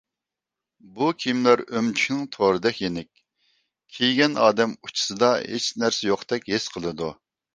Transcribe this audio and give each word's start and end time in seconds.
بۇ 0.93 1.09
كىيىملەر 1.23 1.61
ئۆمۈچۈكنىڭ 1.65 2.23
تورىدەك 2.37 2.79
يېنىك، 2.85 3.21
كىيگەن 3.97 4.39
ئادەم 4.45 4.75
ئۇچىسىدا 4.87 5.29
ھېچنەرسە 5.53 6.09
يوقتەك 6.13 6.49
ھېس 6.57 6.67
قىلىدۇ. 6.77 7.13